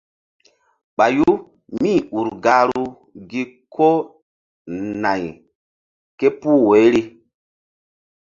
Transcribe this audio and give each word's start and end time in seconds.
Ɓayu 0.97 1.29
míur 1.81 2.27
gahru 2.43 2.83
gi 3.29 3.43
ko 3.75 3.87
nay 5.01 5.23
képuh 6.17 6.59
woyri. 6.67 7.01